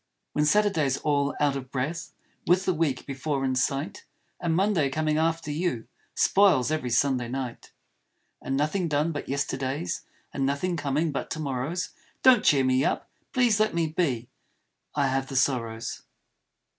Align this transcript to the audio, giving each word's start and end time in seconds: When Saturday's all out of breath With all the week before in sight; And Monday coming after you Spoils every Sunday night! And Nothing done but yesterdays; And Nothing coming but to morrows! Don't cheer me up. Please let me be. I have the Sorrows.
When 0.33 0.45
Saturday's 0.45 0.97
all 0.97 1.35
out 1.39 1.55
of 1.55 1.69
breath 1.69 2.11
With 2.47 2.67
all 2.67 2.73
the 2.73 2.73
week 2.79 3.05
before 3.05 3.45
in 3.45 3.53
sight; 3.53 4.03
And 4.39 4.55
Monday 4.55 4.89
coming 4.89 5.17
after 5.19 5.51
you 5.51 5.87
Spoils 6.15 6.71
every 6.71 6.89
Sunday 6.89 7.27
night! 7.27 7.71
And 8.41 8.57
Nothing 8.57 8.87
done 8.87 9.11
but 9.11 9.29
yesterdays; 9.29 10.01
And 10.33 10.43
Nothing 10.43 10.75
coming 10.75 11.11
but 11.11 11.29
to 11.29 11.39
morrows! 11.39 11.89
Don't 12.23 12.43
cheer 12.43 12.63
me 12.63 12.83
up. 12.83 13.11
Please 13.31 13.59
let 13.59 13.75
me 13.75 13.85
be. 13.89 14.27
I 14.95 15.05
have 15.05 15.27
the 15.27 15.35
Sorrows. 15.35 16.01